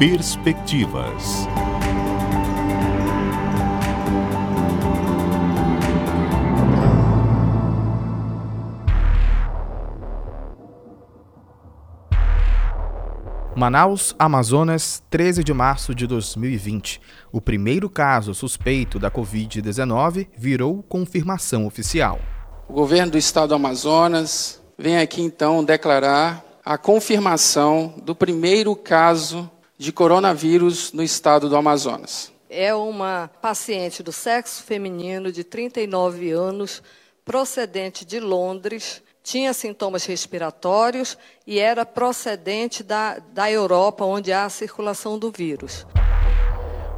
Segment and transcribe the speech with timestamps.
[0.00, 1.46] Perspectivas.
[13.54, 16.98] Manaus, Amazonas, 13 de março de 2020.
[17.30, 22.18] O primeiro caso suspeito da Covid-19 virou confirmação oficial.
[22.66, 29.50] O governo do estado do Amazonas vem aqui então declarar a confirmação do primeiro caso
[29.80, 32.30] de coronavírus no estado do Amazonas.
[32.50, 36.82] É uma paciente do sexo feminino de 39 anos,
[37.24, 41.16] procedente de Londres, tinha sintomas respiratórios
[41.46, 45.86] e era procedente da, da Europa, onde há a circulação do vírus.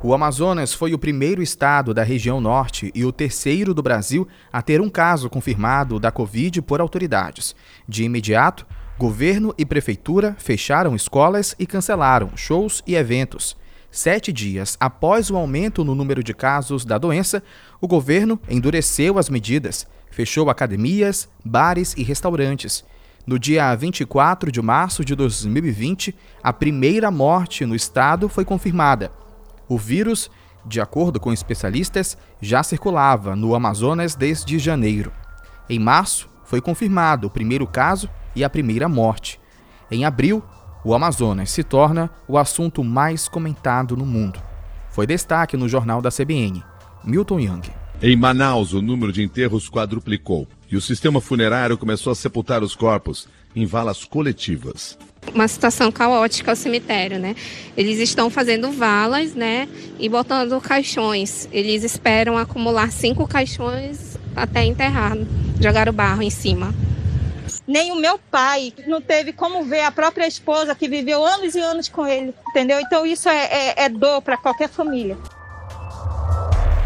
[0.03, 4.61] O Amazonas foi o primeiro estado da região norte e o terceiro do Brasil a
[4.61, 7.55] ter um caso confirmado da Covid por autoridades.
[7.89, 8.67] De imediato,
[8.99, 13.57] governo e prefeitura fecharam escolas e cancelaram shows e eventos.
[13.91, 17.43] Sete dias após o aumento no número de casos da doença,
[17.81, 22.84] o governo endureceu as medidas fechou academias, bares e restaurantes.
[23.27, 29.11] No dia 24 de março de 2020, a primeira morte no estado foi confirmada.
[29.69, 30.31] O vírus,
[30.67, 35.12] de acordo com especialistas, já circulava no Amazonas desde janeiro.
[35.69, 39.41] Em março, foi confirmado o primeiro caso e a primeira morte.
[39.91, 40.42] Em abril,
[40.84, 44.41] o Amazonas se torna o assunto mais comentado no mundo.
[44.91, 46.62] Foi destaque no jornal da CBN.
[47.05, 47.62] Milton Young.
[48.03, 52.75] Em Manaus, o número de enterros quadruplicou e o sistema funerário começou a sepultar os
[52.75, 54.98] corpos em valas coletivas.
[55.33, 57.36] Uma situação caótica ao cemitério, né?
[57.77, 59.69] Eles estão fazendo valas, né?
[60.00, 61.48] E botando caixões.
[61.53, 65.16] Eles esperam acumular cinco caixões até enterrar.
[65.60, 66.75] Jogar o barro em cima.
[67.67, 71.61] Nem o meu pai não teve como ver a própria esposa que viveu anos e
[71.61, 72.81] anos com ele, entendeu?
[72.81, 75.17] Então isso é, é, é dor para qualquer família.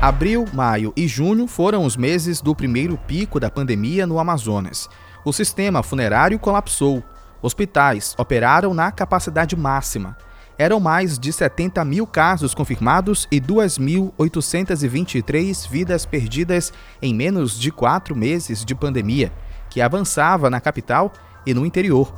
[0.01, 4.89] Abril, maio e junho foram os meses do primeiro pico da pandemia no Amazonas.
[5.25, 7.03] O sistema funerário colapsou.
[7.41, 10.17] Hospitais operaram na capacidade máxima.
[10.59, 18.15] Eram mais de 70 mil casos confirmados e 2.823 vidas perdidas em menos de quatro
[18.15, 19.33] meses de pandemia,
[19.77, 21.13] que avançava na capital
[21.45, 22.11] e no interior.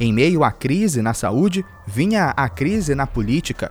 [0.00, 3.70] Em meio à crise na saúde, vinha a crise na política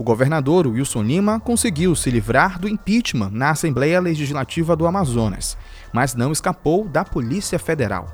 [0.00, 5.58] o governador Wilson Lima conseguiu se livrar do impeachment na Assembleia Legislativa do Amazonas,
[5.92, 8.08] mas não escapou da Polícia Federal.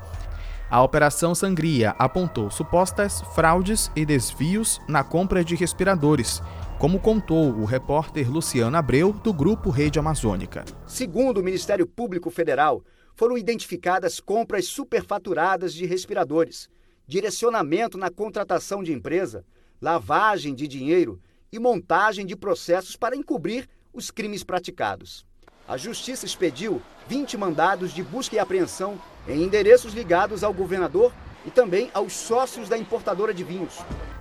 [0.69, 6.43] A Operação Sangria apontou supostas fraudes e desvios na compra de respiradores,
[6.77, 10.65] como contou o repórter Luciano Abreu, do Grupo Rede Amazônica.
[10.89, 12.83] Segundo o Ministério Público Federal,
[13.17, 16.69] foram identificadas compras superfaturadas de respiradores,
[17.07, 19.45] direcionamento na contratação de empresa,
[19.81, 25.25] lavagem de dinheiro e montagem de processos para encobrir os crimes praticados.
[25.67, 31.13] A Justiça expediu 20 mandados de busca e apreensão em endereços ligados ao governador
[31.47, 33.79] e também aos sócios da importadora de vinhos.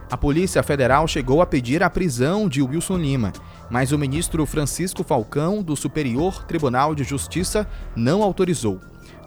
[0.09, 3.33] A Polícia Federal chegou a pedir a prisão de Wilson Lima,
[3.71, 8.79] mas o ministro Francisco Falcão, do Superior Tribunal de Justiça, não autorizou.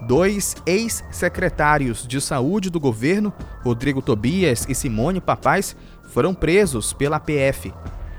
[0.07, 3.33] Dois ex-secretários de saúde do governo,
[3.65, 5.77] Rodrigo Tobias e Simone Papais,
[6.11, 7.75] foram presos pela PF.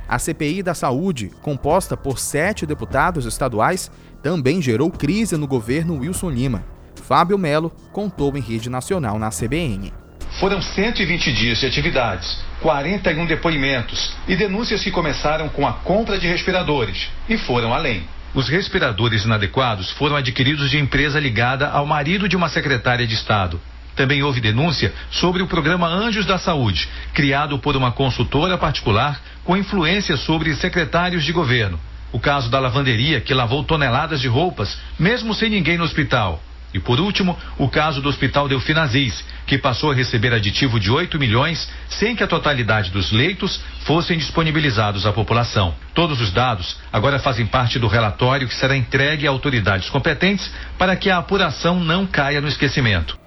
[0.05, 3.89] A CPI da Saúde, composta por sete deputados estaduais,
[4.21, 6.78] também gerou crise no governo Wilson Lima.
[7.09, 9.91] Fábio Melo contou em rede nacional na CBN.
[10.39, 16.27] Foram 120 dias de atividades, 41 depoimentos e denúncias que começaram com a compra de
[16.27, 18.03] respiradores e foram além.
[18.35, 23.59] Os respiradores inadequados foram adquiridos de empresa ligada ao marido de uma secretária de Estado.
[23.95, 29.57] Também houve denúncia sobre o programa Anjos da Saúde, criado por uma consultora particular com
[29.57, 31.79] influência sobre secretários de governo.
[32.11, 36.39] O caso da lavanderia, que lavou toneladas de roupas, mesmo sem ninguém no hospital.
[36.73, 40.91] E por último, o caso do Hospital Delfim Aziz, que passou a receber aditivo de
[40.91, 45.73] 8 milhões sem que a totalidade dos leitos fossem disponibilizados à população.
[45.93, 50.95] Todos os dados agora fazem parte do relatório que será entregue a autoridades competentes para
[50.95, 53.17] que a apuração não caia no esquecimento.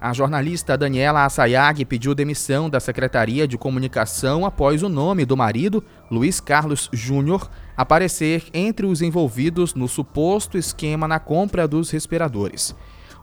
[0.00, 5.82] A jornalista Daniela Assayag pediu demissão da Secretaria de Comunicação após o nome do marido,
[6.08, 12.76] Luiz Carlos Júnior, aparecer entre os envolvidos no suposto esquema na compra dos respiradores.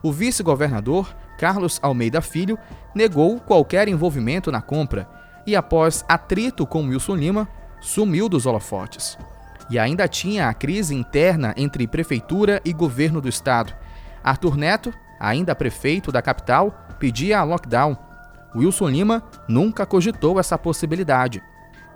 [0.05, 2.59] O vice-governador, Carlos Almeida Filho,
[2.93, 5.09] negou qualquer envolvimento na compra
[5.47, 7.49] e, após atrito com Wilson Lima,
[7.81, 9.17] sumiu dos holofotes.
[9.67, 13.73] E ainda tinha a crise interna entre prefeitura e governo do estado.
[14.23, 17.97] Arthur Neto ainda prefeito da capital, pedia lockdown.
[18.55, 21.41] Wilson Lima nunca cogitou essa possibilidade.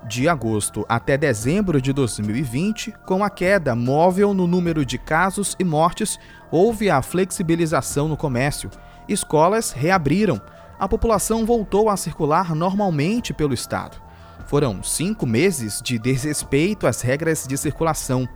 [0.07, 5.63] De agosto até dezembro de 2020, com a queda móvel no número de casos e
[5.63, 6.17] mortes,
[6.49, 8.69] houve a flexibilização no comércio.
[9.07, 10.41] Escolas reabriram.
[10.79, 14.01] A população voltou a circular normalmente pelo estado.
[14.47, 18.27] Foram cinco meses de desrespeito às regras de circulação.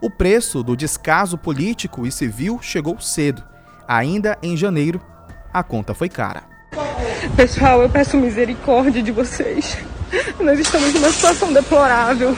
[0.00, 3.42] O preço do descaso político e civil chegou cedo.
[3.88, 5.00] Ainda em janeiro,
[5.52, 6.44] a conta foi cara.
[7.34, 9.78] Pessoal, eu peço misericórdia de vocês.
[10.40, 12.36] Nós estamos numa situação deplorável.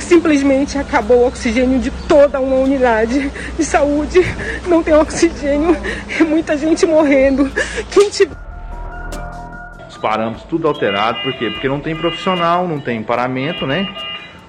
[0.00, 4.20] Simplesmente acabou o oxigênio de toda uma unidade de saúde.
[4.66, 5.76] Não tem oxigênio,
[6.18, 7.50] é muita gente morrendo.
[7.90, 8.36] Quem tiver
[9.88, 11.50] os parâmetros tudo alterado, por quê?
[11.50, 13.88] Porque não tem profissional, não tem paramento, né?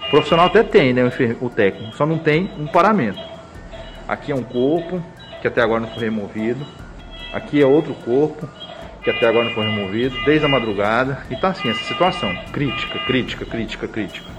[0.08, 1.12] O profissional até tem, né?
[1.42, 3.20] O técnico, só não tem um paramento.
[4.08, 5.04] Aqui é um corpo
[5.42, 6.66] que até agora não foi removido.
[7.34, 8.48] Aqui é outro corpo
[9.08, 11.26] que até agora não foi removido, desde a madrugada.
[11.32, 14.30] E tá assim, essa situação crítica, crítica, crítica, crítica.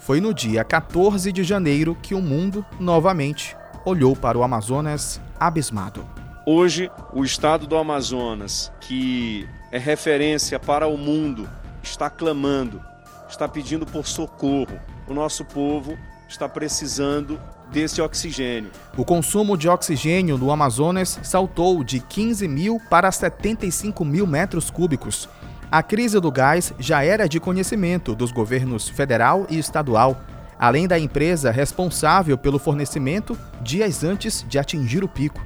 [0.00, 6.04] Foi no dia 14 de janeiro que o mundo, novamente, olhou para o Amazonas abismado.
[6.44, 11.48] Hoje, o estado do Amazonas, que é referência para o mundo,
[11.80, 12.82] está clamando,
[13.28, 14.76] está pedindo por socorro.
[15.06, 15.96] O nosso povo
[16.28, 17.40] está precisando
[17.70, 18.70] desse oxigênio.
[18.96, 25.28] O consumo de oxigênio no Amazonas saltou de 15 mil para 75 mil metros cúbicos.
[25.70, 30.20] A crise do gás já era de conhecimento dos governos federal e estadual,
[30.58, 35.44] além da empresa responsável pelo fornecimento dias antes de atingir o pico.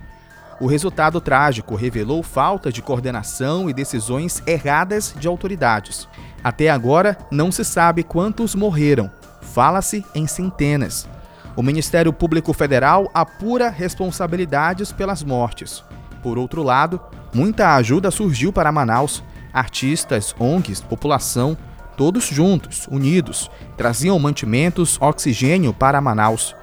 [0.60, 6.06] O resultado trágico revelou falta de coordenação e decisões erradas de autoridades.
[6.44, 9.10] Até agora, não se sabe quantos morreram.
[9.40, 11.08] Fala-se em centenas.
[11.56, 15.82] O Ministério Público Federal apura responsabilidades pelas mortes.
[16.22, 17.00] Por outro lado,
[17.34, 19.22] muita ajuda surgiu para Manaus.
[19.52, 21.56] Artistas, ONGs, população,
[21.96, 26.54] todos juntos, unidos, traziam mantimentos, oxigênio para Manaus.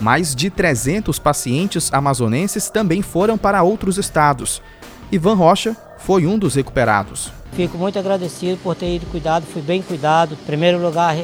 [0.00, 4.62] Mais de 300 pacientes amazonenses também foram para outros estados.
[5.12, 7.30] Ivan Rocha foi um dos recuperados.
[7.52, 10.32] Fico muito agradecido por ter ido cuidado, fui bem cuidado.
[10.32, 11.14] Em primeiro lugar,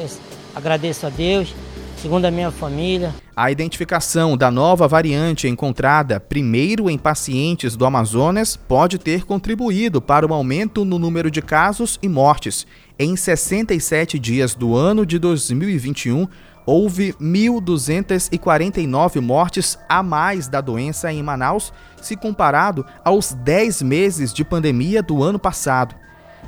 [0.53, 1.55] agradeço a Deus,
[1.97, 3.13] segundo a minha família.
[3.35, 10.25] A identificação da nova variante encontrada primeiro em pacientes do Amazonas pode ter contribuído para
[10.25, 12.65] o aumento no número de casos e mortes.
[12.97, 16.27] Em 67 dias do ano de 2021,
[16.65, 24.43] houve 1.249 mortes a mais da doença em Manaus, se comparado aos 10 meses de
[24.43, 25.95] pandemia do ano passado.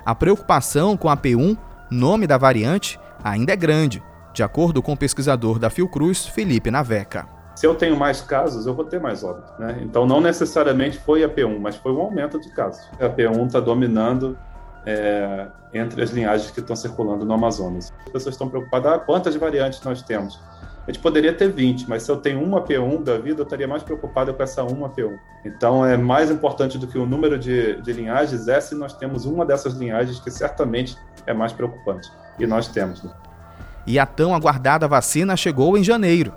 [0.05, 1.57] A preocupação com a P1,
[1.89, 4.03] nome da variante, ainda é grande,
[4.33, 7.27] de acordo com o pesquisador da Fiocruz, Felipe Naveca.
[7.55, 9.51] Se eu tenho mais casos, eu vou ter mais óbitos.
[9.59, 9.79] Né?
[9.81, 12.87] Então, não necessariamente foi a P1, mas foi um aumento de casos.
[12.99, 14.37] A P1 está dominando
[14.85, 17.91] é, entre as linhagens que estão circulando no Amazonas.
[18.05, 20.39] As pessoas estão preocupadas, ah, quantas variantes nós temos?
[20.87, 23.67] A gente poderia ter 20, mas se eu tenho uma P1 da vida, eu estaria
[23.67, 25.19] mais preocupado com essa uma P1.
[25.45, 29.25] Então, é mais importante do que o número de, de linhagens é se nós temos
[29.25, 30.97] uma dessas linhagens que certamente
[31.27, 32.09] é mais preocupante.
[32.39, 33.03] E nós temos.
[33.03, 33.11] Né?
[33.85, 36.33] E a tão aguardada vacina chegou em janeiro.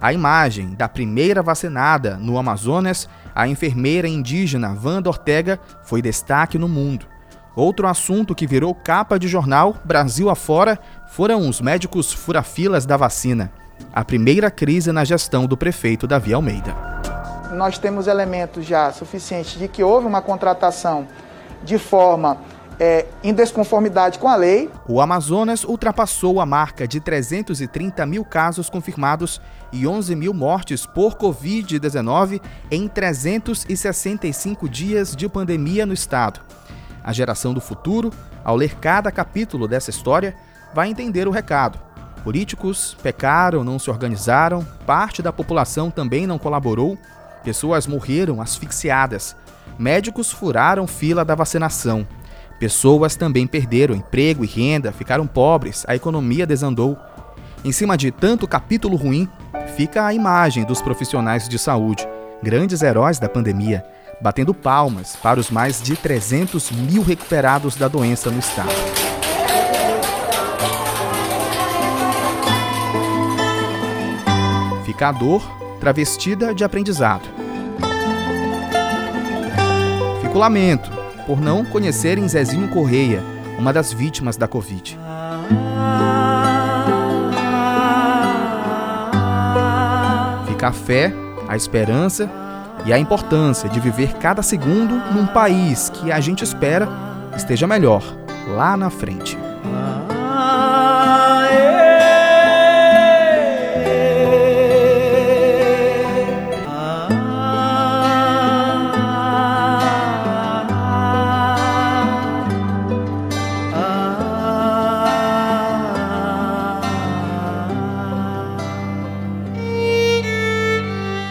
[0.00, 6.68] A imagem da primeira vacinada no Amazonas, a enfermeira indígena Wanda Ortega, foi destaque no
[6.68, 7.06] mundo.
[7.54, 10.78] Outro assunto que virou capa de jornal, Brasil afora,
[11.08, 13.50] foram os médicos furafilas da vacina.
[13.94, 16.76] A primeira crise na gestão do prefeito Davi Almeida.
[17.54, 21.08] Nós temos elementos já suficientes de que houve uma contratação
[21.64, 22.36] de forma
[22.78, 24.70] é, em desconformidade com a lei.
[24.88, 29.40] O Amazonas ultrapassou a marca de 330 mil casos confirmados
[29.72, 32.40] e 11 mil mortes por Covid-19
[32.70, 36.40] em 365 dias de pandemia no estado.
[37.02, 38.12] A geração do futuro,
[38.44, 40.34] ao ler cada capítulo dessa história,
[40.74, 41.78] vai entender o recado.
[42.22, 46.98] Políticos pecaram, não se organizaram, parte da população também não colaborou,
[47.44, 49.36] pessoas morreram asfixiadas,
[49.78, 52.06] médicos furaram fila da vacinação,
[52.58, 56.96] pessoas também perderam emprego e renda, ficaram pobres, a economia desandou.
[57.64, 59.28] Em cima de tanto capítulo ruim,
[59.76, 62.06] fica a imagem dos profissionais de saúde,
[62.42, 63.84] grandes heróis da pandemia
[64.20, 68.70] batendo palmas para os mais de 300 mil recuperados da doença no estado.
[74.84, 75.42] Fica a dor
[75.80, 77.28] travestida de aprendizado.
[80.22, 80.95] Fica o lamento
[81.26, 83.22] por não conhecerem Zezinho Correia,
[83.58, 84.98] uma das vítimas da Covid.
[90.46, 91.12] Fica a fé,
[91.48, 92.30] a esperança
[92.84, 96.88] e a importância de viver cada segundo num país que a gente espera
[97.36, 98.02] esteja melhor
[98.48, 99.36] lá na frente.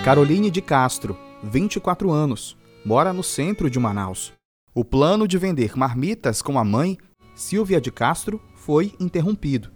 [0.05, 4.33] Caroline de Castro, 24 anos, mora no centro de Manaus.
[4.71, 6.95] O plano de vender marmitas com a mãe,
[7.33, 9.71] Silvia de Castro, foi interrompido.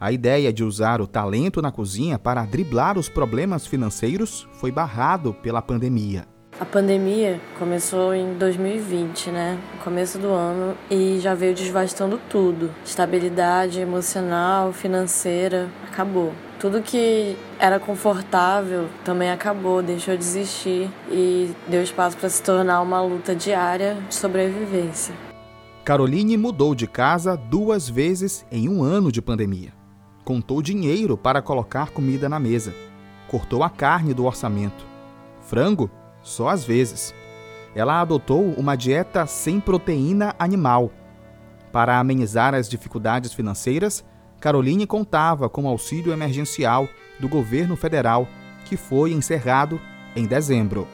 [0.00, 5.34] A ideia de usar o talento na cozinha para driblar os problemas financeiros foi barrado
[5.34, 6.26] pela pandemia.
[6.58, 9.56] A pandemia começou em 2020, né?
[9.76, 12.74] No começo do ano e já veio desvastando tudo.
[12.84, 16.34] Estabilidade emocional, financeira, acabou.
[16.60, 22.82] Tudo que era confortável também acabou, deixou de existir e deu espaço para se tornar
[22.82, 25.14] uma luta diária de sobrevivência.
[25.82, 29.72] Caroline mudou de casa duas vezes em um ano de pandemia.
[30.22, 32.74] Contou dinheiro para colocar comida na mesa.
[33.26, 34.84] Cortou a carne do orçamento.
[35.40, 35.90] Frango
[36.22, 37.14] só às vezes.
[37.74, 40.90] Ela adotou uma dieta sem proteína animal.
[41.72, 44.04] Para amenizar as dificuldades financeiras,
[44.40, 48.26] Caroline contava com o auxílio emergencial do governo federal,
[48.64, 49.80] que foi encerrado
[50.16, 50.88] em dezembro.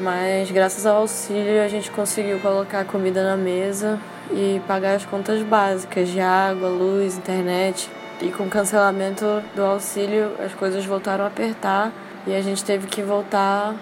[0.00, 3.98] Mas graças ao auxílio a gente conseguiu colocar comida na mesa
[4.30, 7.90] e pagar as contas básicas de água, luz, internet.
[8.20, 11.92] E com o cancelamento do auxílio as coisas voltaram a apertar
[12.26, 13.74] e a gente teve que voltar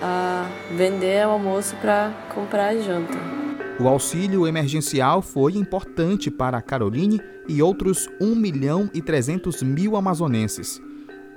[0.00, 3.39] a vender almoço para comprar janta.
[3.80, 7.18] O auxílio emergencial foi importante para Caroline
[7.48, 10.78] e outros 1 milhão e 300 mil amazonenses.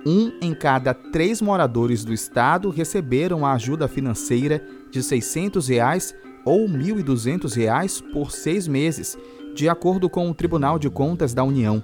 [0.06, 6.68] Um em cada três moradores do estado receberam a ajuda financeira de 600 reais ou
[6.68, 9.18] 1.200 reais por seis meses,
[9.56, 11.82] de acordo com o Tribunal de Contas da União.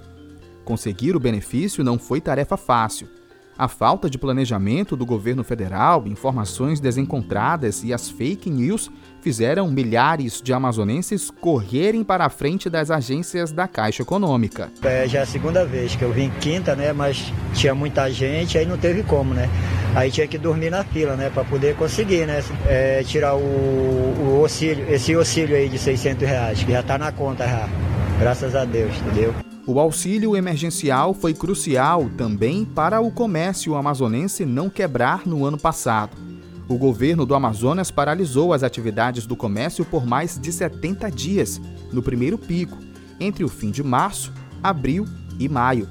[0.66, 3.08] Conseguir o benefício não foi tarefa fácil.
[3.60, 8.90] A falta de planejamento do governo federal, informações desencontradas e as fake news
[9.20, 14.72] fizeram milhares de amazonenses correrem para a frente das agências da Caixa Econômica.
[14.82, 16.94] É já é a segunda vez que eu vim quinta, né?
[16.94, 19.50] Mas tinha muita gente, aí não teve como, né?
[19.94, 21.30] Aí tinha que dormir na fila, né?
[21.30, 22.42] Para poder conseguir, né?
[22.66, 27.12] É, tirar o, o auxílio, esse auxílio aí de 600 reais, que já está na
[27.12, 27.68] conta já.
[28.22, 29.49] Graças a Deus, entendeu?
[29.70, 36.18] O auxílio emergencial foi crucial também para o comércio amazonense não quebrar no ano passado.
[36.68, 41.62] O governo do Amazonas paralisou as atividades do comércio por mais de 70 dias,
[41.94, 42.80] no primeiro pico,
[43.20, 44.34] entre o fim de março,
[44.64, 45.06] abril
[45.38, 45.88] e maio.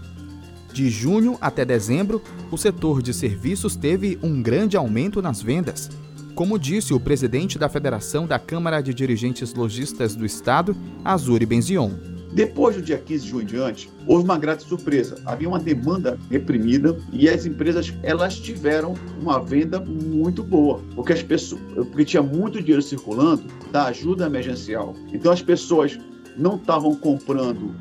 [0.73, 2.21] De junho até dezembro,
[2.51, 5.89] o setor de serviços teve um grande aumento nas vendas.
[6.35, 12.18] Como disse o presidente da Federação da Câmara de Dirigentes Logistas do Estado, Azuri Benzion.
[12.33, 15.17] Depois do dia 15 de junho em diante, houve uma grande surpresa.
[15.25, 21.23] Havia uma demanda reprimida e as empresas elas tiveram uma venda muito boa, porque as
[21.23, 24.95] pessoas, porque tinha muito dinheiro circulando da ajuda emergencial.
[25.13, 25.99] Então as pessoas
[26.37, 27.75] não estavam comprando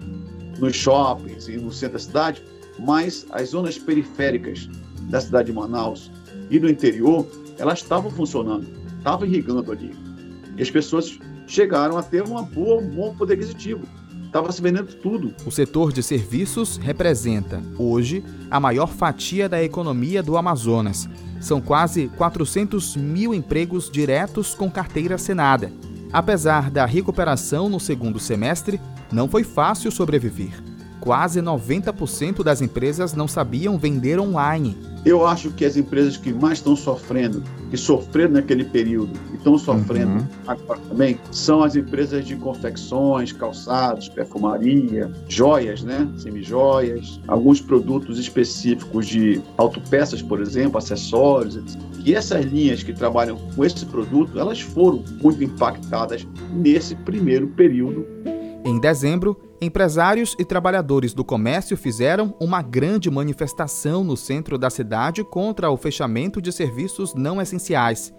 [0.60, 2.44] nos shoppings e no centro da cidade,
[2.80, 4.70] mas as zonas periféricas
[5.10, 6.10] da cidade de Manaus
[6.50, 7.28] e do interior,
[7.58, 8.66] elas estavam funcionando,
[8.98, 9.92] estavam irrigando ali.
[10.58, 13.86] E as pessoas chegaram a ter uma boa, um bom poder aquisitivo
[14.38, 15.34] estava se vendendo tudo.
[15.46, 21.10] O setor de serviços representa, hoje, a maior fatia da economia do Amazonas.
[21.42, 25.72] São quase 400 mil empregos diretos com carteira assinada.
[26.14, 28.80] Apesar da recuperação no segundo semestre,
[29.12, 30.64] não foi fácil sobreviver.
[31.00, 34.78] Quase 90% das empresas não sabiam vender online.
[35.08, 39.58] Eu acho que as empresas que mais estão sofrendo, que sofreram naquele período e estão
[39.58, 40.28] sofrendo uhum.
[40.46, 46.06] agora também, são as empresas de confecções, calçados, perfumaria, joias, né?
[46.18, 51.80] Semijoias, alguns produtos específicos de autopeças, por exemplo, acessórios, etc.
[52.04, 58.06] E essas linhas que trabalham com esse produto, elas foram muito impactadas nesse primeiro período
[58.68, 65.24] em dezembro, empresários e trabalhadores do comércio fizeram uma grande manifestação no centro da cidade
[65.24, 68.14] contra o fechamento de serviços não essenciais.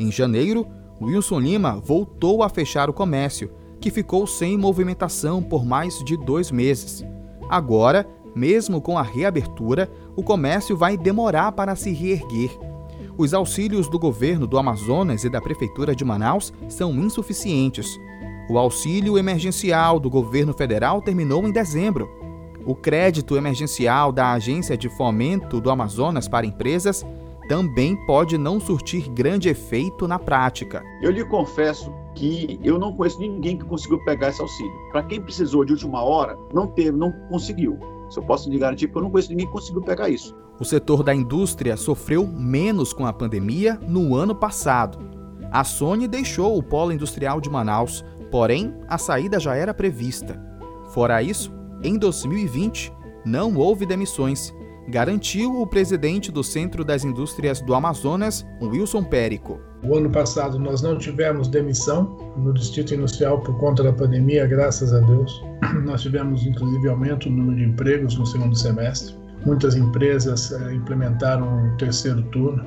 [0.00, 0.66] Em janeiro,
[1.02, 6.50] Wilson Lima voltou a fechar o comércio, que ficou sem movimentação por mais de dois
[6.50, 7.04] meses.
[7.50, 12.58] Agora, mesmo com a reabertura, o comércio vai demorar para se reerguer.
[13.18, 17.98] Os auxílios do governo do Amazonas e da Prefeitura de Manaus são insuficientes.
[18.48, 22.10] O auxílio emergencial do governo federal terminou em dezembro.
[22.66, 27.04] O crédito emergencial da Agência de Fomento do Amazonas para empresas
[27.48, 30.82] também pode não surtir grande efeito na prática.
[31.02, 34.72] Eu lhe confesso que eu não conheço ninguém que conseguiu pegar esse auxílio.
[34.92, 37.78] Para quem precisou de última hora, não teve, não conseguiu.
[38.10, 40.36] Se eu posso lhe garantir que eu não conheço ninguém que conseguiu pegar isso.
[40.60, 44.98] O setor da indústria sofreu menos com a pandemia no ano passado.
[45.50, 50.36] A Sony deixou o polo industrial de Manaus Porém, a saída já era prevista.
[50.88, 52.92] Fora isso, em 2020,
[53.24, 54.52] não houve demissões
[54.88, 59.60] garantiu o presidente do Centro das Indústrias do Amazonas, Wilson Périco.
[59.84, 64.92] O ano passado nós não tivemos demissão no Distrito Industrial por conta da pandemia, graças
[64.92, 65.42] a Deus.
[65.86, 69.14] Nós tivemos inclusive aumento no número de empregos no segundo semestre.
[69.46, 72.66] Muitas empresas eh, implementaram o terceiro turno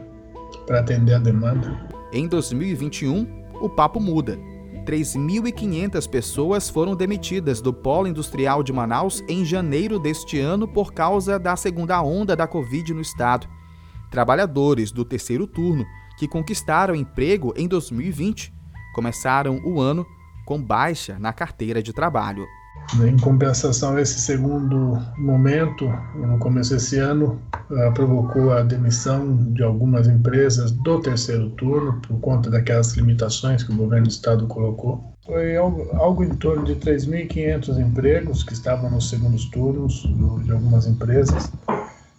[0.65, 1.77] para atender a demanda.
[2.13, 3.27] Em 2021,
[3.61, 4.39] o papo muda.
[4.87, 11.37] 3.500 pessoas foram demitidas do Polo Industrial de Manaus em janeiro deste ano por causa
[11.37, 13.49] da segunda onda da Covid no estado.
[14.09, 15.85] Trabalhadores do terceiro turno,
[16.17, 18.53] que conquistaram emprego em 2020,
[18.95, 20.07] começaram o ano
[20.45, 22.45] com baixa na carteira de trabalho.
[22.95, 27.39] Em compensação, esse segundo momento, no começo desse ano,
[27.69, 33.73] uh, provocou a demissão de algumas empresas do terceiro turno por conta daquelas limitações que
[33.73, 35.13] o governo do estado colocou.
[35.25, 40.09] Foi algo, em torno de 3.500 empregos que estavam nos segundos turnos
[40.45, 41.51] de algumas empresas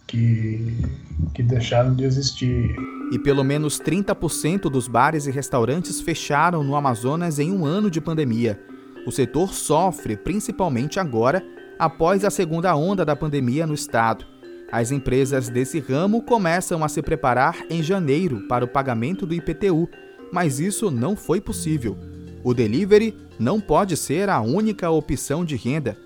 [0.05, 0.85] que,
[1.33, 2.75] que deixaram de existir.
[3.11, 7.99] E pelo menos 30% dos bares e restaurantes fecharam no Amazonas em um ano de
[7.99, 8.68] pandemia.
[9.09, 11.43] O setor sofre principalmente agora,
[11.79, 14.23] após a segunda onda da pandemia no estado.
[14.71, 19.89] As empresas desse ramo começam a se preparar em janeiro para o pagamento do IPTU,
[20.31, 21.97] mas isso não foi possível.
[22.43, 25.97] O delivery não pode ser a única opção de renda.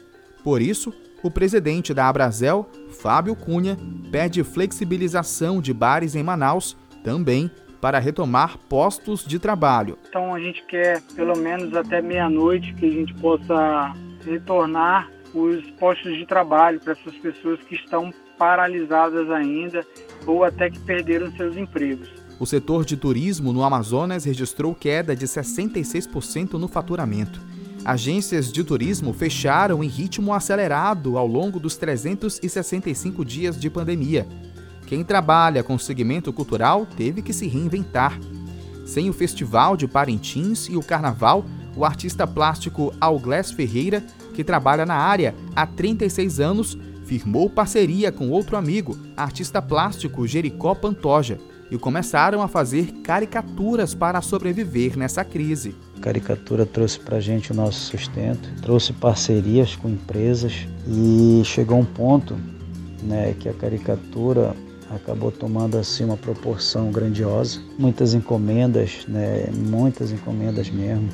[0.42, 3.78] Por isso, o presidente da Abrazel, Fábio Cunha,
[4.14, 7.52] pede flexibilização de bares em Manaus, também
[7.84, 9.98] para retomar postos de trabalho.
[10.08, 13.94] Então a gente quer pelo menos até meia-noite que a gente possa
[14.26, 19.86] retornar os postos de trabalho para essas pessoas que estão paralisadas ainda
[20.26, 22.10] ou até que perderam seus empregos.
[22.40, 27.42] O setor de turismo no Amazonas registrou queda de 66% no faturamento.
[27.84, 34.26] Agências de turismo fecharam em ritmo acelerado ao longo dos 365 dias de pandemia.
[34.94, 38.20] Quem trabalha com segmento cultural teve que se reinventar.
[38.86, 41.44] Sem o Festival de Parintins e o Carnaval,
[41.76, 48.30] o artista plástico Alglés Ferreira, que trabalha na área há 36 anos, firmou parceria com
[48.30, 51.40] outro amigo, artista plástico Jericó Pantoja,
[51.72, 55.76] e começaram a fazer caricaturas para sobreviver nessa crise.
[55.98, 61.80] A caricatura trouxe para a gente o nosso sustento, trouxe parcerias com empresas e chegou
[61.80, 62.38] um ponto
[63.02, 64.56] né, que a caricatura
[64.90, 67.62] acabou tomando assim uma proporção grandiosa.
[67.78, 71.10] Muitas encomendas, né, muitas encomendas mesmo,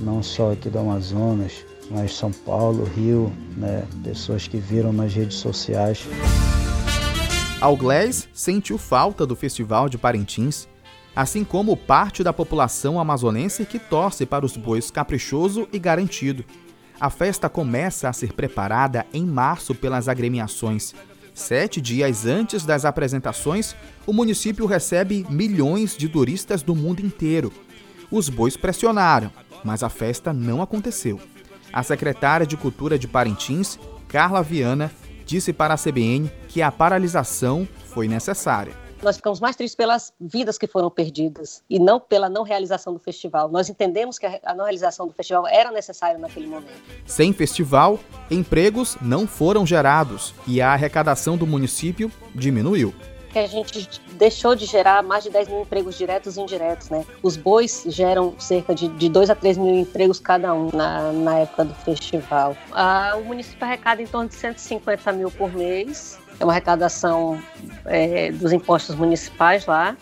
[0.00, 5.36] não só aqui do Amazonas, mas São Paulo, Rio, né, pessoas que viram nas redes
[5.36, 6.06] sociais.
[7.60, 10.66] Alglés sentiu falta do Festival de Parintins,
[11.14, 16.44] assim como parte da população amazonense que torce para os bois caprichoso e garantido.
[16.98, 20.94] A festa começa a ser preparada em março pelas agremiações
[21.34, 23.74] Sete dias antes das apresentações,
[24.06, 27.52] o município recebe milhões de turistas do mundo inteiro.
[28.10, 29.32] Os bois pressionaram,
[29.64, 31.18] mas a festa não aconteceu.
[31.72, 34.92] A secretária de Cultura de Parintins, Carla Viana,
[35.24, 40.56] disse para a CBN que a paralisação foi necessária nós ficamos mais tristes pelas vidas
[40.56, 43.48] que foram perdidas e não pela não realização do festival.
[43.50, 46.80] Nós entendemos que a não realização do festival era necessária naquele momento.
[47.04, 47.98] Sem festival,
[48.30, 52.94] empregos não foram gerados e a arrecadação do município diminuiu
[53.32, 57.04] que a gente deixou de gerar mais de 10 mil empregos diretos e indiretos, né?
[57.22, 61.38] Os bois geram cerca de, de 2 a 3 mil empregos cada um na, na
[61.38, 62.54] época do festival.
[62.72, 67.40] Ah, o município arrecada em torno de 150 mil por mês é uma arrecadação
[67.84, 69.96] é, dos impostos municipais lá.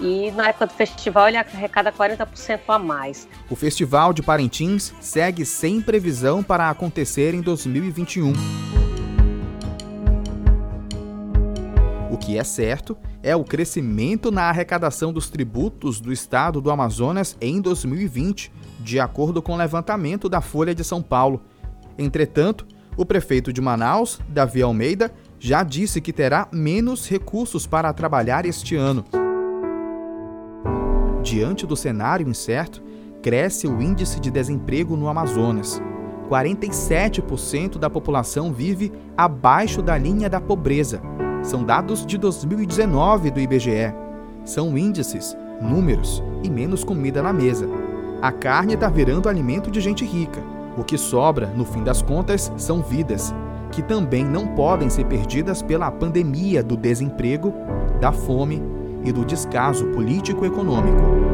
[0.00, 3.28] E na época do festival ele arrecada 40% a mais.
[3.50, 8.32] O Festival de Parintins segue sem previsão para acontecer em 2021.
[12.10, 17.36] O que é certo é o crescimento na arrecadação dos tributos do estado do Amazonas
[17.40, 21.42] em 2020, de acordo com o levantamento da Folha de São Paulo.
[21.98, 28.44] Entretanto, o prefeito de Manaus, Davi Almeida, já disse que terá menos recursos para trabalhar
[28.44, 29.06] este ano.
[31.22, 32.82] Diante do cenário incerto,
[33.22, 35.80] cresce o índice de desemprego no Amazonas.
[36.28, 41.00] 47% da população vive abaixo da linha da pobreza.
[41.42, 43.94] São dados de 2019 do IBGE.
[44.44, 47.66] São índices, números e menos comida na mesa.
[48.20, 50.42] A carne está virando alimento de gente rica.
[50.76, 53.34] O que sobra, no fim das contas, são vidas
[53.70, 57.54] que também não podem ser perdidas pela pandemia do desemprego,
[58.00, 58.62] da fome
[59.04, 61.30] e do descaso político-econômico.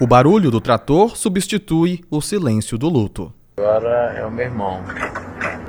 [0.00, 3.30] O barulho do trator substitui o silêncio do luto.
[3.58, 4.82] Agora é o meu irmão.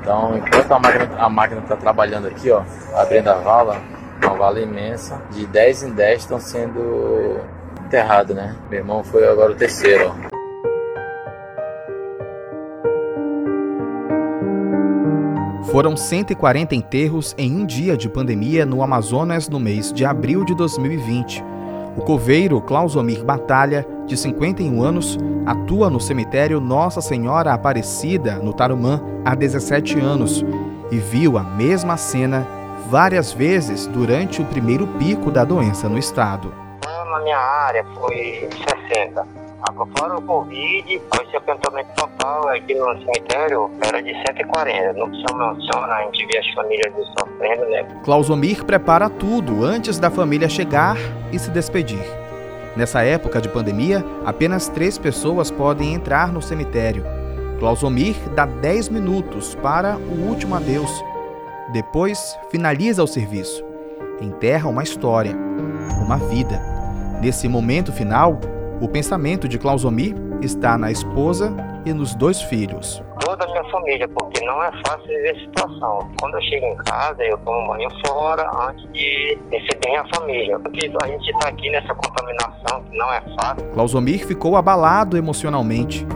[0.02, 2.62] Então, enquanto a máquina a máquina está trabalhando aqui, ó,
[2.96, 3.80] abrindo a vala,
[4.20, 7.40] uma vala imensa, de 10 em 10 estão sendo
[7.86, 8.56] enterrados, né?
[8.68, 10.32] Meu irmão foi agora o terceiro, ó.
[15.70, 20.54] Foram 140 enterros em um dia de pandemia no Amazonas no mês de abril de
[20.54, 21.44] 2020.
[21.96, 29.00] O coveiro Clausomir Batalha, de 51 anos, atua no cemitério Nossa Senhora Aparecida, no Tarumã,
[29.24, 30.44] há 17 anos
[30.90, 32.46] e viu a mesma cena
[32.88, 36.52] várias vezes durante o primeiro pico da doença no estado.
[37.10, 39.42] Na minha área foi 60
[39.96, 44.92] Fora o Covid, o sepultamento total aqui no cemitério era de 140.
[44.94, 47.84] No São Melciona, a gente via as famílias sofrendo, né?
[48.04, 50.96] Clausomir prepara tudo antes da família chegar
[51.32, 52.02] e se despedir.
[52.76, 57.04] Nessa época de pandemia, apenas três pessoas podem entrar no cemitério.
[57.58, 60.90] Clausomir dá 10 minutos para o último adeus.
[61.72, 63.62] Depois, finaliza o serviço.
[64.20, 65.36] Enterra uma história,
[66.04, 66.60] uma vida.
[67.20, 68.40] Nesse momento final,
[68.80, 71.54] o pensamento de Clausomir está na esposa
[71.84, 73.02] e nos dois filhos.
[73.42, 76.08] Toda a minha família, porque não é fácil viver a situação.
[76.20, 80.58] Quando eu chego em casa, eu tomo banho fora antes de receber minha família.
[80.60, 83.68] Porque a gente está aqui nessa contaminação que não é fácil.
[83.72, 86.06] Clausomir ficou abalado emocionalmente.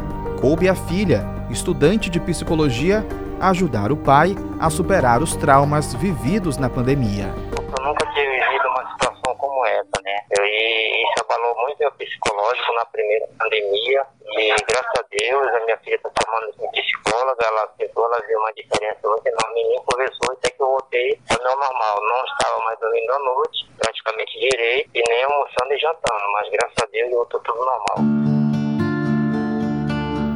[0.40, 3.04] Coube a filha, estudante de psicologia,
[3.40, 7.34] ajudar o pai a superar os traumas vividos na pandemia.
[7.76, 10.16] Eu nunca tinha vivido uma situação como essa, né?
[10.38, 15.78] Eu, isso abalou muito meu psicológico na primeira pandemia e graças a Deus a minha
[15.78, 19.82] filha está tomando com psicóloga, ela tentou, ela viu uma diferença muito enorme em mim,
[19.86, 22.00] conversou até que eu voltei ao meu normal.
[22.02, 26.76] Não estava mais dormindo à noite, praticamente direito, e nem almoçando e jantando, mas graças
[26.82, 27.96] a Deus voltou tudo normal.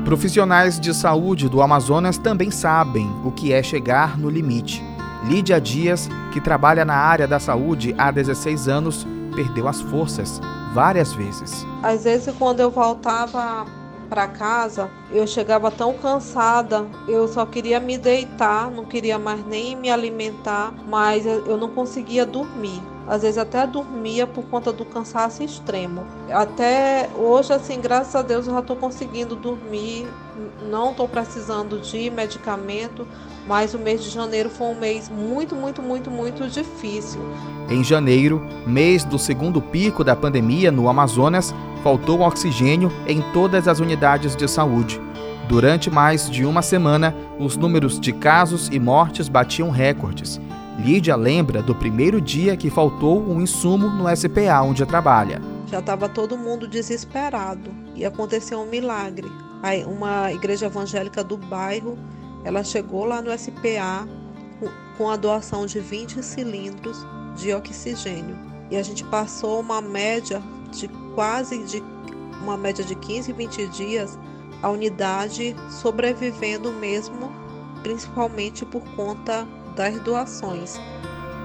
[0.04, 4.82] Profissionais de saúde do Amazonas também sabem o que é chegar no limite.
[5.28, 10.40] Lídia Dias, que trabalha na área da saúde há 16 anos, perdeu as forças
[10.72, 11.64] várias vezes.
[11.82, 13.66] Às vezes, quando eu voltava
[14.10, 19.76] para casa, eu chegava tão cansada, eu só queria me deitar, não queria mais nem
[19.76, 22.82] me alimentar, mas eu não conseguia dormir.
[23.10, 26.04] Às vezes até dormia por conta do cansaço extremo.
[26.30, 30.06] Até hoje, assim, graças a Deus, eu já estou conseguindo dormir,
[30.70, 33.04] não estou precisando de medicamento,
[33.48, 37.20] mas o mês de janeiro foi um mês muito, muito, muito, muito difícil.
[37.68, 43.80] Em janeiro, mês do segundo pico da pandemia no Amazonas, faltou oxigênio em todas as
[43.80, 45.00] unidades de saúde.
[45.48, 50.40] Durante mais de uma semana, os números de casos e mortes batiam recordes.
[50.84, 55.42] Lídia lembra do primeiro dia que faltou um insumo no SPA onde trabalha.
[55.66, 59.30] Já estava todo mundo desesperado e aconteceu um milagre.
[59.62, 61.98] Aí, uma igreja evangélica do bairro
[62.44, 64.08] ela chegou lá no SPA
[64.96, 68.36] com a doação de 20 cilindros de oxigênio.
[68.70, 71.82] E a gente passou uma média de quase de
[72.42, 74.18] uma média de 15, 20 dias
[74.62, 77.30] a unidade sobrevivendo mesmo,
[77.82, 80.78] principalmente por conta das doações.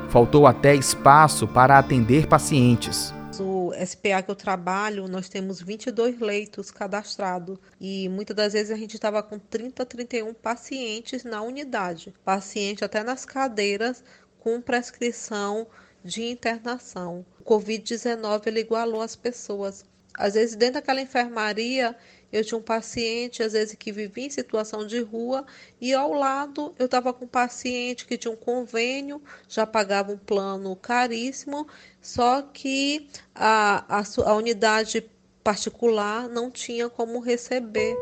[0.09, 3.13] Faltou até espaço para atender pacientes.
[3.39, 8.77] O SPA que eu trabalho, nós temos 22 leitos cadastrados e muitas das vezes a
[8.77, 14.01] gente estava com 30, 31 pacientes na unidade, paciente até nas cadeiras
[14.39, 15.67] com prescrição
[16.03, 17.25] de internação.
[17.41, 19.83] O Covid-19 ele igualou as pessoas.
[20.17, 21.93] Às vezes dentro daquela enfermaria
[22.35, 25.45] eu tinha um paciente, às vezes, que vivia em situação de rua,
[25.79, 30.17] e ao lado eu estava com um paciente que tinha um convênio, já pagava um
[30.17, 31.65] plano caríssimo,
[32.01, 35.05] só que a, a, a unidade
[35.41, 37.95] particular não tinha como receber.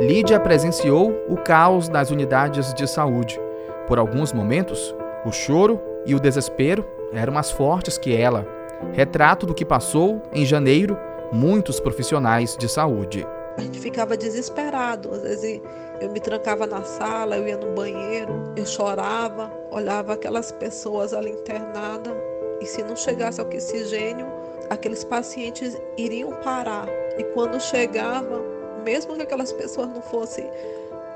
[0.00, 3.40] Lídia presenciou o caos nas unidades de saúde.
[3.88, 4.94] Por alguns momentos,
[5.26, 8.46] o choro e o desespero eram mais fortes que ela.
[8.92, 10.96] Retrato do que passou em janeiro
[11.32, 13.26] muitos profissionais de saúde
[13.60, 15.10] a gente ficava desesperado.
[15.12, 15.60] Às vezes
[16.00, 21.30] eu me trancava na sala, eu ia no banheiro, eu chorava, olhava aquelas pessoas ali
[21.30, 22.14] internadas
[22.60, 24.26] e se não chegasse oxigênio,
[24.68, 26.88] aqueles pacientes iriam parar.
[27.18, 28.40] E quando chegava,
[28.84, 30.50] mesmo que aquelas pessoas não fossem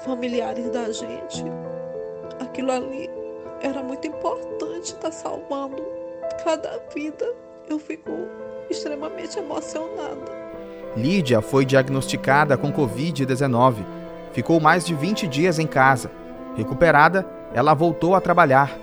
[0.04, 1.44] familiares da gente,
[2.40, 3.10] aquilo ali
[3.62, 5.82] era muito importante estar tá salvando
[6.42, 7.26] cada vida.
[7.68, 8.10] Eu fico
[8.68, 10.43] extremamente emocionada.
[10.96, 13.84] Lídia foi diagnosticada com Covid-19.
[14.32, 16.10] Ficou mais de 20 dias em casa.
[16.56, 18.76] Recuperada, ela voltou a trabalhar,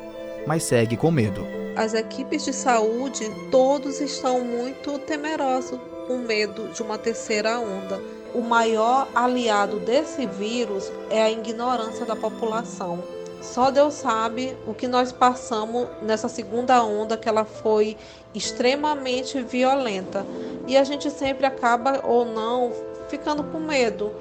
[0.46, 1.46] mas segue com medo.
[1.76, 8.02] As equipes de saúde, todos estão muito temerosos com medo de uma terceira onda.
[8.34, 13.02] O maior aliado desse vírus é a ignorância da população.
[13.42, 17.98] Só Deus sabe o que nós passamos nessa segunda onda, que ela foi
[18.34, 20.26] extremamente violenta.
[20.68, 22.72] E a gente sempre acaba ou não
[23.10, 24.12] ficando com medo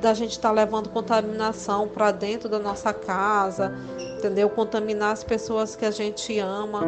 [0.00, 3.74] da gente estar tá levando contaminação para dentro da nossa casa,
[4.18, 4.48] entendeu?
[4.50, 6.82] Contaminar as pessoas que a gente ama.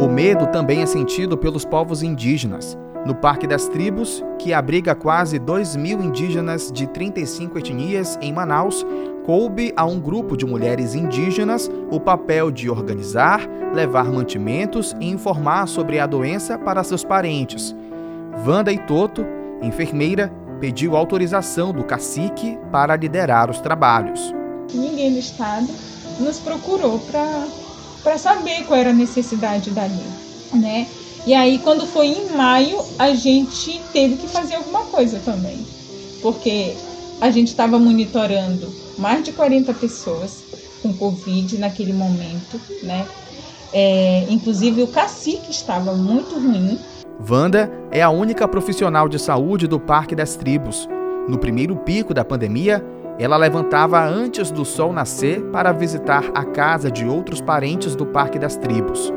[0.00, 2.78] O medo também é sentido pelos povos indígenas.
[3.04, 8.86] No Parque das Tribos, que abriga quase 2 mil indígenas de 35 etnias em Manaus,
[9.24, 15.66] coube a um grupo de mulheres indígenas o papel de organizar, levar mantimentos e informar
[15.66, 17.74] sobre a doença para seus parentes.
[18.46, 19.24] Wanda Itoto,
[19.62, 24.32] enfermeira, pediu autorização do cacique para liderar os trabalhos.
[24.72, 25.68] Ninguém do Estado
[26.20, 27.00] nos procurou
[28.02, 30.04] para saber qual era a necessidade dali,
[30.52, 30.86] né?
[31.26, 35.66] E aí, quando foi em maio, a gente teve que fazer alguma coisa também,
[36.20, 36.74] porque
[37.20, 40.44] a gente estava monitorando mais de 40 pessoas
[40.82, 43.06] com Covid naquele momento, né?
[43.72, 46.78] É, inclusive o cacique estava muito ruim,
[47.28, 50.88] Wanda é a única profissional de saúde do Parque das Tribos.
[51.28, 52.84] No primeiro pico da pandemia,
[53.18, 58.38] ela levantava antes do sol nascer para visitar a casa de outros parentes do Parque
[58.38, 59.12] das Tribos.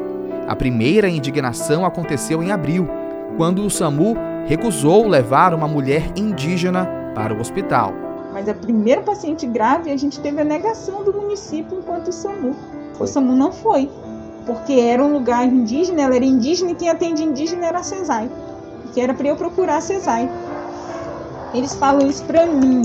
[0.48, 2.88] A primeira indignação aconteceu em abril,
[3.36, 8.07] quando o SAMU recusou levar uma mulher indígena para o hospital.
[8.38, 12.56] Mas a primeira paciente grave, a gente teve a negação do município enquanto o SAMU.
[13.00, 13.90] O SAMU não foi
[14.46, 18.30] porque era um lugar indígena, ela era indígena e quem atende indígena era a CESAI,
[18.94, 20.30] que era para eu procurar a CESAI.
[21.52, 22.84] Eles falam isso para mim.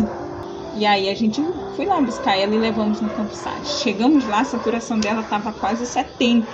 [0.75, 1.45] E aí a gente
[1.77, 3.83] foi lá buscar ela e levamos no Campo Sage.
[3.83, 6.47] Chegamos lá, a saturação dela estava quase 70.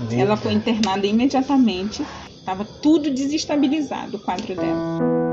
[0.00, 2.02] Meu ela foi internada imediatamente.
[2.30, 5.25] Estava tudo desestabilizado o quadro dela.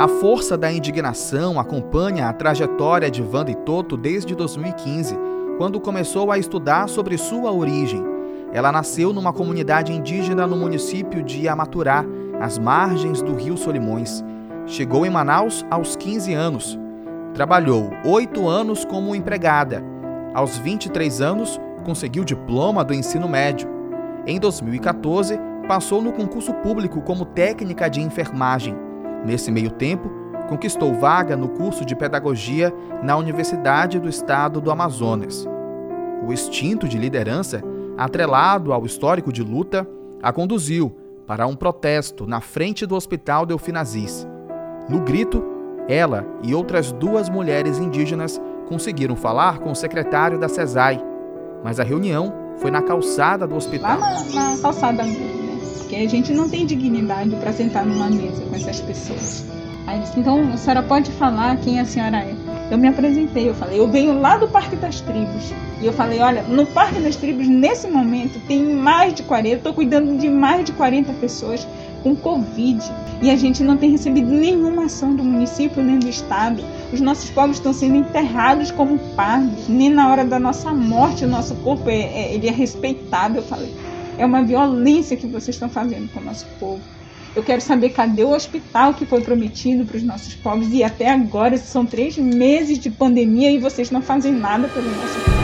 [0.00, 5.14] A força da indignação acompanha a trajetória de Wanda e Toto desde 2015,
[5.58, 8.10] quando começou a estudar sobre sua origem
[8.52, 12.04] ela nasceu numa comunidade indígena no município de Amaturá,
[12.40, 14.24] às margens do rio Solimões.
[14.66, 16.78] Chegou em Manaus aos 15 anos.
[17.32, 19.82] Trabalhou oito anos como empregada.
[20.34, 23.68] Aos 23 anos, conseguiu diploma do ensino médio.
[24.26, 28.76] Em 2014, passou no concurso público como técnica de enfermagem.
[29.24, 30.10] Nesse meio tempo,
[30.48, 35.46] conquistou vaga no curso de pedagogia na Universidade do Estado do Amazonas.
[36.26, 37.62] O instinto de liderança
[38.00, 39.86] atrelado ao histórico de luta,
[40.22, 40.90] a conduziu
[41.26, 44.26] para um protesto na frente do Hospital Delfinazis.
[44.88, 45.44] No grito,
[45.86, 50.98] ela e outras duas mulheres indígenas conseguiram falar com o secretário da CESAI,
[51.62, 54.00] mas a reunião foi na calçada do hospital.
[54.00, 55.02] Lá na, na calçada?
[55.78, 59.44] Porque a gente não tem dignidade para sentar numa mesa com essas pessoas.
[59.86, 62.34] Aí disse, então a senhora pode falar quem a senhora é.
[62.70, 65.52] Eu me apresentei, eu falei, eu venho lá do Parque das Tribos.
[65.82, 69.58] E eu falei, olha, no Parque das Tribos, nesse momento, tem mais de 40, eu
[69.58, 71.66] estou cuidando de mais de 40 pessoas
[72.02, 72.80] com Covid.
[73.22, 76.62] E a gente não tem recebido nenhuma ação do município nem do estado.
[76.92, 79.68] Os nossos povos estão sendo enterrados como pardos.
[79.68, 83.38] Nem na hora da nossa morte o nosso corpo é, é, ele é respeitado.
[83.38, 83.74] Eu falei,
[84.20, 86.82] é uma violência que vocês estão fazendo com o nosso povo.
[87.34, 91.10] Eu quero saber cadê o hospital que foi prometido para os nossos povos e até
[91.10, 95.40] agora são três meses de pandemia e vocês não fazem nada pelo nosso povo.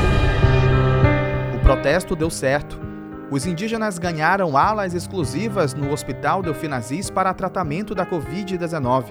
[1.57, 2.79] O protesto deu certo.
[3.31, 9.07] Os indígenas ganharam alas exclusivas no Hospital Delfinazis para tratamento da Covid-19.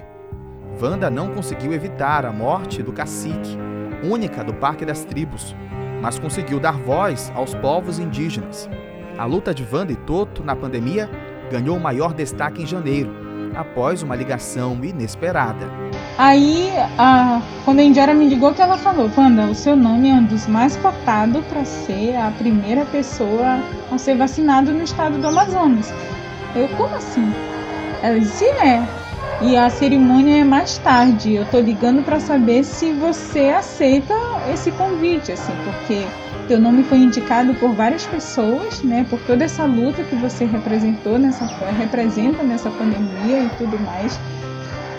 [0.79, 3.57] Wanda não conseguiu evitar a morte do cacique,
[4.03, 5.55] única do Parque das Tribos,
[6.01, 8.69] mas conseguiu dar voz aos povos indígenas.
[9.17, 11.09] A luta de Wanda e Toto na pandemia
[11.49, 13.09] ganhou maior destaque em janeiro,
[13.55, 15.69] após uma ligação inesperada.
[16.17, 20.13] Aí, a, quando a Indiara me ligou, que ela falou: Wanda, o seu nome é
[20.13, 25.27] um dos mais cotados para ser a primeira pessoa a ser vacinada no estado do
[25.27, 25.93] Amazonas.
[26.53, 27.31] Eu, como assim?
[28.03, 28.85] Ela disse: é.
[29.41, 31.35] E a cerimônia é mais tarde.
[31.35, 34.13] Eu tô ligando para saber se você aceita
[34.53, 36.05] esse convite, assim, porque
[36.47, 39.05] teu nome foi indicado por várias pessoas, né?
[39.09, 44.19] Por toda essa luta que você representou nessa representa nessa pandemia e tudo mais.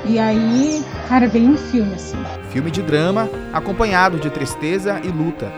[0.04, 2.16] E aí, cara, veio um filme assim.
[2.50, 5.50] Filme de drama, acompanhado de tristeza e luta.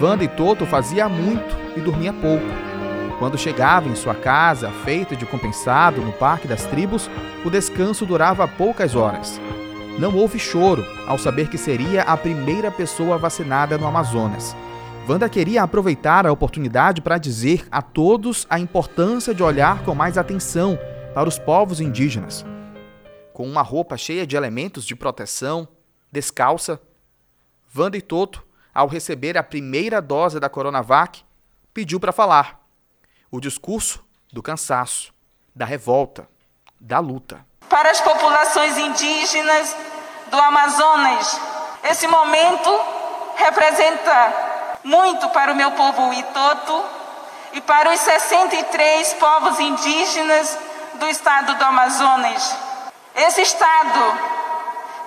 [0.00, 2.46] Wanda e Toto fazia muito e dormia pouco.
[3.18, 7.10] Quando chegava em sua casa, feita de compensado no Parque das Tribos,
[7.44, 9.38] o descanso durava poucas horas.
[9.98, 14.56] Não houve choro ao saber que seria a primeira pessoa vacinada no Amazonas.
[15.08, 20.16] Wanda queria aproveitar a oportunidade para dizer a todos a importância de olhar com mais
[20.16, 20.78] atenção
[21.14, 22.44] para os povos indígenas.
[23.32, 25.66] com uma roupa cheia de elementos de proteção,
[26.12, 26.78] descalça.
[27.74, 31.24] Wanda e Toto, ao receber a primeira dose da Coronavac,
[31.72, 32.60] pediu para falar.
[33.30, 35.14] O discurso do cansaço,
[35.56, 36.28] da revolta,
[36.78, 37.46] da luta.
[37.70, 39.74] Para as populações indígenas
[40.30, 41.40] do Amazonas,
[41.90, 42.70] esse momento
[43.36, 44.49] representa
[44.82, 46.84] muito para o meu povo Itoto
[47.52, 50.58] e para os 63 povos indígenas
[50.94, 52.56] do estado do Amazonas.
[53.14, 54.18] Esse estado,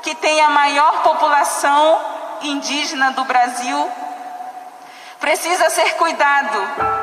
[0.02, 2.00] que tem a maior população
[2.42, 3.92] indígena do Brasil,
[5.20, 7.03] precisa ser cuidado.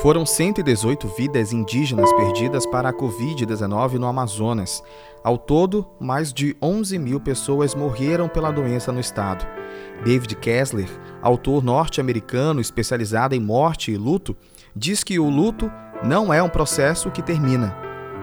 [0.00, 4.80] Foram 118 vidas indígenas perdidas para a Covid-19 no Amazonas.
[5.24, 9.44] Ao todo, mais de 11 mil pessoas morreram pela doença no estado.
[10.04, 10.88] David Kessler,
[11.20, 14.36] autor norte-americano especializado em morte e luto,
[14.74, 15.68] diz que o luto
[16.04, 17.76] não é um processo que termina.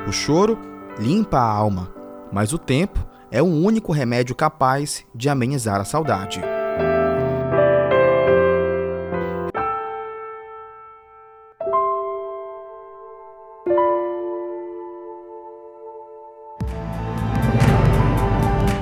[0.08, 0.58] O choro
[0.98, 1.94] limpa a alma,
[2.32, 6.55] mas o tempo é o único remédio capaz de amenizar a saudade.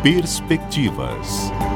[0.04, 1.73] Perspectivas.